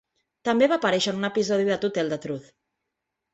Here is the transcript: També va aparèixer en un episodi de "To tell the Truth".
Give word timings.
També 0.47 0.69
va 0.71 0.77
aparèixer 0.81 1.13
en 1.15 1.19
un 1.19 1.29
episodi 1.29 1.67
de 1.69 1.77
"To 1.85 1.93
tell 1.99 2.11
the 2.15 2.19
Truth". 2.25 2.49